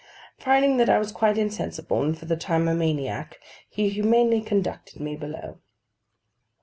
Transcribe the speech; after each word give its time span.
Finding 0.39 0.77
that 0.77 0.89
I 0.89 0.97
was 0.97 1.11
quite 1.11 1.37
insensible, 1.37 2.01
and 2.01 2.17
for 2.17 2.25
the 2.25 2.35
time 2.35 2.67
a 2.67 2.73
maniac, 2.73 3.37
he 3.69 3.87
humanely 3.89 4.41
conducted 4.41 4.99
me 4.99 5.15
below. 5.15 5.59